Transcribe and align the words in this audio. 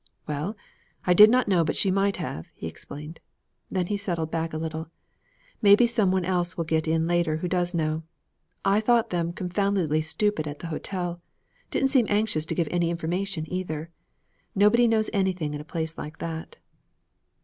'Well, 0.25 0.57
I 1.05 1.13
did 1.13 1.29
not 1.29 1.47
know 1.47 1.63
but 1.63 1.75
she 1.75 1.91
might 1.91 2.17
have,' 2.17 2.47
he 2.55 2.65
explained. 2.65 3.19
Then 3.69 3.85
he 3.85 3.97
settled 3.97 4.31
back 4.31 4.51
a 4.51 4.57
little. 4.57 4.89
'Maybe 5.61 5.85
some 5.85 6.11
one 6.11 6.25
else 6.25 6.57
will 6.57 6.63
get 6.63 6.87
in 6.87 7.05
later 7.05 7.37
who 7.37 7.47
does 7.47 7.75
know. 7.75 8.01
I 8.65 8.81
thought 8.81 9.11
them 9.11 9.31
confoundedly 9.31 10.01
stupid 10.01 10.47
at 10.47 10.57
the 10.57 10.65
hotel. 10.73 11.21
Didn't 11.69 11.89
seem 11.89 12.07
anxious 12.09 12.47
to 12.47 12.55
give 12.55 12.67
any 12.71 12.89
information 12.89 13.45
either. 13.47 13.91
Nobody 14.55 14.87
knows 14.87 15.11
anything 15.13 15.53
in 15.53 15.61
a 15.61 15.63
place 15.63 15.95
like 15.95 16.17
that.' 16.17 16.55